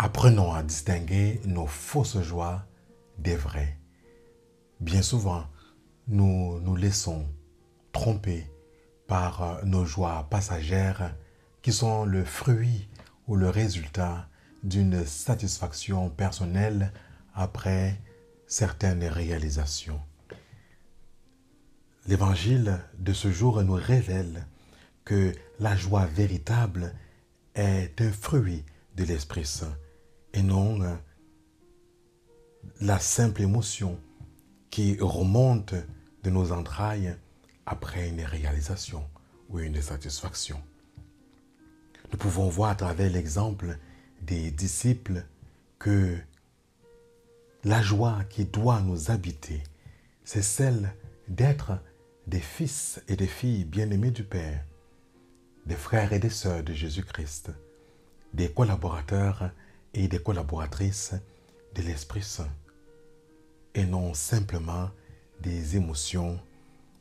[0.00, 2.64] Apprenons à distinguer nos fausses joies
[3.18, 3.76] des vraies.
[4.78, 5.44] Bien souvent,
[6.06, 7.26] nous nous laissons
[7.90, 8.48] tromper
[9.08, 11.16] par euh, nos joies passagères
[11.62, 12.88] qui sont le fruit
[13.26, 14.28] ou le résultat
[14.62, 16.92] d'une satisfaction personnelle
[17.34, 18.00] après
[18.46, 20.00] certaines réalisations.
[22.06, 24.46] L'évangile de ce jour nous révèle
[25.04, 26.94] que la joie véritable
[27.56, 29.76] est un fruit de l'Esprit Saint
[30.32, 30.94] et non euh,
[32.80, 33.98] la simple émotion
[34.70, 35.74] qui remonte
[36.22, 37.16] de nos entrailles
[37.66, 39.04] après une réalisation
[39.48, 40.60] ou une satisfaction.
[42.10, 43.78] Nous pouvons voir à travers l'exemple
[44.22, 45.24] des disciples
[45.78, 46.16] que
[47.64, 49.62] la joie qui doit nous habiter,
[50.24, 50.92] c'est celle
[51.28, 51.78] d'être
[52.26, 54.64] des fils et des filles bien-aimés du Père,
[55.66, 57.50] des frères et des sœurs de Jésus-Christ,
[58.32, 59.50] des collaborateurs
[59.94, 61.14] et des collaboratrices
[61.74, 62.50] de l'Esprit Saint,
[63.74, 64.90] et non simplement
[65.40, 66.38] des émotions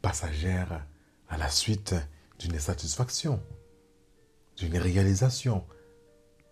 [0.00, 0.84] passagères
[1.28, 1.94] à la suite
[2.38, 3.40] d'une satisfaction,
[4.56, 5.64] d'une réalisation,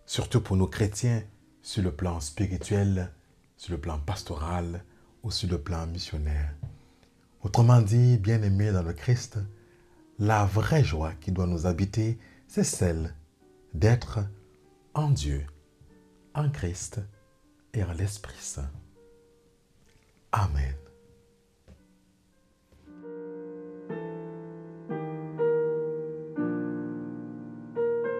[0.05, 1.23] surtout pour nos chrétiens
[1.61, 3.11] sur le plan spirituel,
[3.57, 4.83] sur le plan pastoral
[5.23, 6.53] ou sur le plan missionnaire.
[7.43, 9.37] Autrement dit, bien-aimés dans le Christ,
[10.19, 13.15] la vraie joie qui doit nous habiter, c'est celle
[13.73, 14.19] d'être
[14.93, 15.45] en Dieu,
[16.33, 17.01] en Christ
[17.73, 18.71] et en l'Esprit Saint.